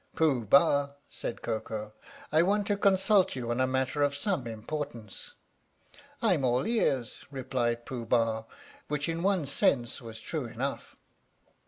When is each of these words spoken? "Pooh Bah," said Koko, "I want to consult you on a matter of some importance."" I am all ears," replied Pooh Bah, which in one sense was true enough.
"Pooh 0.15 0.45
Bah," 0.47 0.93
said 1.11 1.43
Koko, 1.43 1.93
"I 2.31 2.41
want 2.41 2.65
to 2.65 2.75
consult 2.75 3.35
you 3.35 3.51
on 3.51 3.59
a 3.61 3.67
matter 3.67 4.01
of 4.01 4.15
some 4.15 4.47
importance."" 4.47 5.33
I 6.23 6.33
am 6.33 6.43
all 6.43 6.65
ears," 6.67 7.23
replied 7.29 7.85
Pooh 7.85 8.07
Bah, 8.07 8.45
which 8.87 9.07
in 9.07 9.21
one 9.21 9.45
sense 9.45 10.01
was 10.01 10.19
true 10.19 10.45
enough. 10.45 10.95